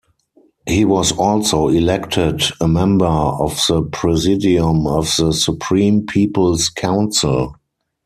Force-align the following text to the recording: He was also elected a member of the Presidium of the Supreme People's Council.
He 0.67 0.83
was 0.83 1.11
also 1.11 1.67
elected 1.67 2.41
a 2.59 2.67
member 2.67 3.05
of 3.05 3.61
the 3.69 3.83
Presidium 3.83 4.87
of 4.87 5.13
the 5.15 5.31
Supreme 5.31 6.07
People's 6.07 6.69
Council. 6.69 7.53